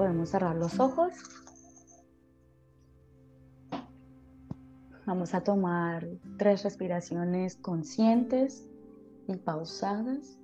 podemos 0.00 0.30
cerrar 0.30 0.56
los 0.56 0.80
ojos. 0.80 1.12
Vamos 5.04 5.34
a 5.34 5.42
tomar 5.42 6.08
tres 6.38 6.62
respiraciones 6.62 7.56
conscientes 7.56 8.66
y 9.28 9.36
pausadas. 9.36 10.38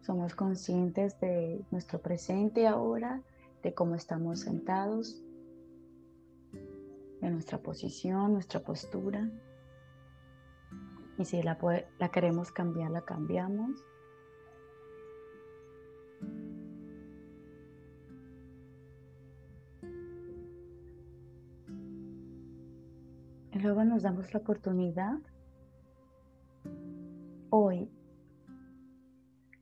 Somos 0.00 0.34
conscientes 0.34 1.20
de 1.20 1.62
nuestro 1.70 2.00
presente 2.00 2.66
ahora, 2.66 3.20
de 3.62 3.74
cómo 3.74 3.96
estamos 3.96 4.40
sentados, 4.40 5.22
de 7.20 7.30
nuestra 7.30 7.58
posición, 7.58 8.32
nuestra 8.32 8.60
postura. 8.60 9.28
Y 11.18 11.24
si 11.24 11.42
la, 11.42 11.58
la 11.98 12.08
queremos 12.10 12.52
cambiar, 12.52 12.90
la 12.90 13.02
cambiamos. 13.02 13.84
Y 23.52 23.58
luego 23.60 23.84
nos 23.84 24.02
damos 24.02 24.32
la 24.32 24.40
oportunidad 24.40 25.18
hoy 27.50 27.90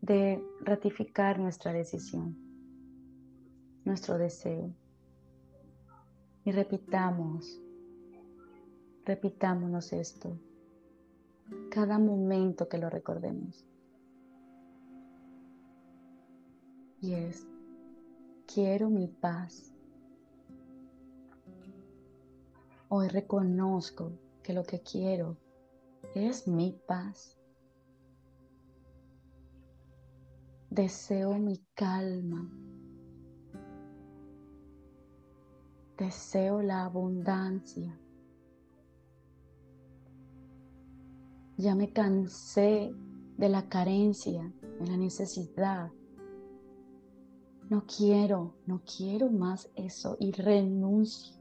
de 0.02 0.45
ratificar 0.60 1.38
nuestra 1.38 1.73
decisión, 1.73 2.37
nuestro 3.84 4.18
deseo. 4.18 4.74
Y 6.47 6.52
repitamos, 6.52 7.61
repitámonos 9.05 9.93
esto 9.93 10.39
cada 11.71 11.99
momento 11.99 12.69
que 12.69 12.79
lo 12.79 12.88
recordemos. 12.88 13.66
Y 17.01 17.15
es, 17.15 17.49
quiero 18.47 18.91
mi 18.91 19.09
paz. 19.09 19.73
Hoy 22.91 23.09
reconozco 23.09 24.13
que 24.45 24.53
lo 24.53 24.63
que 24.63 24.81
quiero 24.83 25.37
es 26.15 26.47
mi 26.47 26.79
paz. 26.87 27.37
Deseo 30.71 31.38
mi 31.38 31.59
calma. 31.75 32.49
Deseo 36.07 36.62
la 36.62 36.85
abundancia. 36.85 37.99
Ya 41.57 41.74
me 41.74 41.93
cansé 41.93 42.95
de 43.37 43.48
la 43.48 43.68
carencia, 43.68 44.54
de 44.79 44.87
la 44.87 44.96
necesidad. 44.96 45.90
No 47.68 47.87
quiero, 47.87 48.54
no 48.66 48.82
quiero 48.85 49.32
más 49.32 49.68
eso 49.74 50.16
y 50.21 50.30
renuncio. 50.30 51.35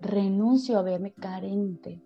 Renuncio 0.00 0.78
a 0.78 0.82
verme 0.82 1.12
carente. 1.12 2.02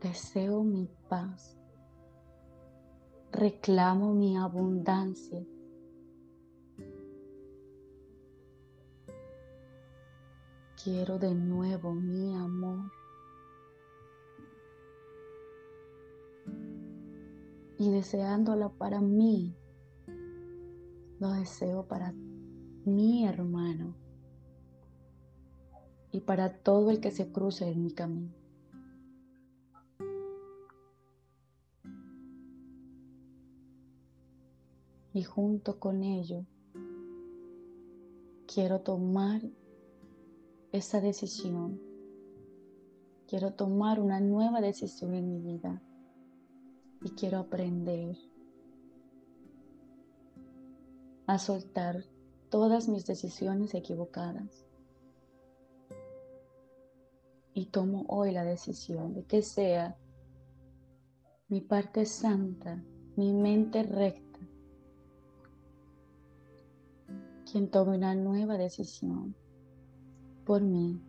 Deseo 0.00 0.62
mi 0.62 0.88
paz. 1.08 1.59
Reclamo 3.32 4.12
mi 4.12 4.36
abundancia. 4.36 5.46
Quiero 10.82 11.18
de 11.18 11.34
nuevo 11.34 11.92
mi 11.92 12.34
amor. 12.34 12.90
Y 17.78 17.90
deseándola 17.90 18.68
para 18.68 19.00
mí, 19.00 19.54
lo 21.20 21.30
deseo 21.32 21.86
para 21.86 22.12
mi 22.84 23.26
hermano 23.26 23.94
y 26.10 26.20
para 26.20 26.52
todo 26.62 26.90
el 26.90 27.00
que 27.00 27.10
se 27.10 27.30
cruce 27.30 27.70
en 27.70 27.82
mi 27.82 27.92
camino. 27.92 28.40
Y 35.12 35.22
junto 35.22 35.78
con 35.78 36.02
ello 36.02 36.44
quiero 38.46 38.80
tomar 38.80 39.42
esa 40.72 41.00
decisión. 41.00 41.80
Quiero 43.26 43.54
tomar 43.54 44.00
una 44.00 44.20
nueva 44.20 44.60
decisión 44.60 45.14
en 45.14 45.28
mi 45.28 45.40
vida 45.40 45.82
y 47.02 47.10
quiero 47.10 47.38
aprender 47.38 48.16
a 51.26 51.38
soltar 51.38 52.04
todas 52.48 52.88
mis 52.88 53.06
decisiones 53.06 53.74
equivocadas. 53.74 54.66
Y 57.54 57.66
tomo 57.66 58.04
hoy 58.08 58.32
la 58.32 58.44
decisión 58.44 59.14
de 59.14 59.24
que 59.24 59.42
sea 59.42 59.96
mi 61.48 61.60
parte 61.60 62.04
santa, 62.04 62.82
mi 63.16 63.32
mente 63.32 63.82
recta 63.82 64.29
quien 67.50 67.68
tome 67.68 67.96
una 67.96 68.14
nueva 68.14 68.56
decisión 68.56 69.34
por 70.44 70.62
mí, 70.62 71.00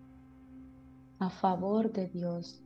a 1.19 1.29
favor 1.29 1.91
de 1.91 2.07
Dios. 2.07 2.61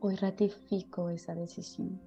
Hoy 0.00 0.16
ratifico 0.16 1.10
esa 1.10 1.34
decisión. 1.34 2.00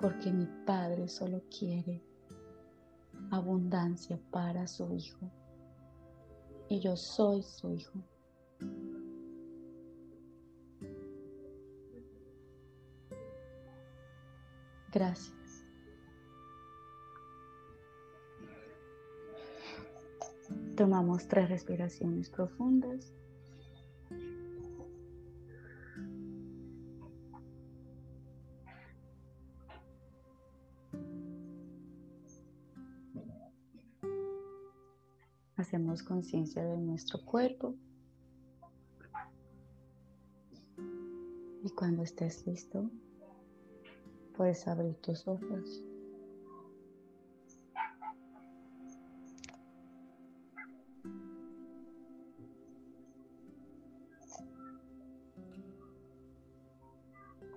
Porque 0.00 0.32
mi 0.32 0.46
Padre 0.64 1.08
solo 1.08 1.42
quiere 1.56 2.02
abundancia 3.30 4.18
para 4.30 4.66
su 4.66 4.92
Hijo. 4.94 5.30
Y 6.68 6.80
yo 6.80 6.96
soy 6.96 7.42
su 7.42 7.74
Hijo. 7.74 8.00
Gracias. 14.92 15.64
Tomamos 20.76 21.28
tres 21.28 21.48
respiraciones 21.48 22.30
profundas. 22.30 23.12
Hacemos 35.56 36.02
conciencia 36.02 36.64
de 36.64 36.78
nuestro 36.78 37.24
cuerpo. 37.24 37.76
Y 41.62 41.70
cuando 41.76 42.02
estés 42.02 42.44
listo, 42.46 42.90
Puedes 44.40 44.66
abrir 44.66 44.94
tus 45.02 45.28
ojos. 45.28 45.82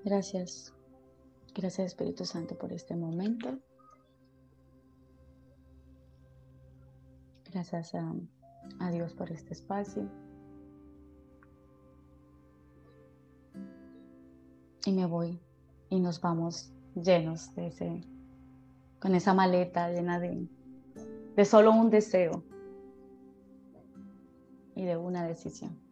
Gracias. 0.03 0.73
Gracias 1.55 1.87
Espíritu 1.87 2.25
Santo 2.25 2.57
por 2.57 2.73
este 2.73 2.97
momento. 2.97 3.57
Gracias 7.49 7.95
a, 7.95 8.91
Dios 8.91 9.13
por 9.13 9.31
este 9.31 9.53
espacio. 9.53 10.03
Y 14.85 14.91
me 14.91 15.05
voy 15.05 15.39
y 15.93 15.99
nos 15.99 16.19
vamos 16.19 16.71
llenos 16.95 17.53
de 17.53 17.67
ese, 17.67 18.01
con 18.99 19.13
esa 19.13 19.35
maleta 19.35 19.89
llena 19.91 20.19
de, 20.19 20.47
de 21.35 21.45
solo 21.45 21.71
un 21.71 21.91
deseo 21.91 22.43
y 24.75 24.85
de 24.85 24.97
una 24.97 25.23
decisión. 25.27 25.82